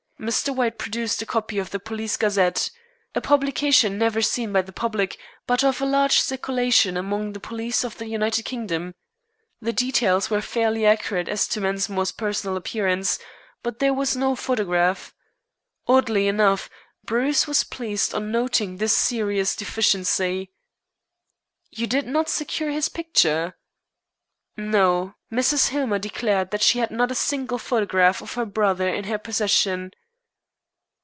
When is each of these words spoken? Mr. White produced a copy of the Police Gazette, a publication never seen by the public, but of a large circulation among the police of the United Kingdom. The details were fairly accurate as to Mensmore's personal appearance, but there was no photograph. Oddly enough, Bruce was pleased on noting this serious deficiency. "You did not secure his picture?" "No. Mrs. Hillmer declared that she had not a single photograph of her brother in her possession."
Mr. 0.21 0.55
White 0.55 0.77
produced 0.77 1.19
a 1.23 1.25
copy 1.25 1.57
of 1.57 1.71
the 1.71 1.79
Police 1.79 2.15
Gazette, 2.15 2.69
a 3.15 3.21
publication 3.21 3.97
never 3.97 4.21
seen 4.21 4.53
by 4.53 4.61
the 4.61 4.71
public, 4.71 5.17
but 5.47 5.63
of 5.63 5.81
a 5.81 5.85
large 5.87 6.19
circulation 6.21 6.95
among 6.95 7.33
the 7.33 7.39
police 7.39 7.83
of 7.83 7.97
the 7.97 8.05
United 8.05 8.45
Kingdom. 8.45 8.93
The 9.63 9.73
details 9.73 10.29
were 10.29 10.39
fairly 10.43 10.85
accurate 10.85 11.27
as 11.27 11.47
to 11.47 11.59
Mensmore's 11.59 12.11
personal 12.11 12.55
appearance, 12.55 13.17
but 13.63 13.79
there 13.79 13.95
was 13.95 14.15
no 14.15 14.35
photograph. 14.35 15.11
Oddly 15.87 16.27
enough, 16.27 16.69
Bruce 17.03 17.47
was 17.47 17.63
pleased 17.63 18.13
on 18.13 18.29
noting 18.31 18.77
this 18.77 18.95
serious 18.95 19.55
deficiency. 19.55 20.51
"You 21.71 21.87
did 21.87 22.05
not 22.05 22.29
secure 22.29 22.69
his 22.69 22.89
picture?" 22.89 23.57
"No. 24.55 25.15
Mrs. 25.31 25.69
Hillmer 25.69 25.97
declared 25.97 26.51
that 26.51 26.61
she 26.61 26.77
had 26.77 26.91
not 26.91 27.09
a 27.09 27.15
single 27.15 27.57
photograph 27.57 28.21
of 28.21 28.33
her 28.35 28.45
brother 28.45 28.87
in 28.87 29.05
her 29.05 29.17
possession." 29.17 29.89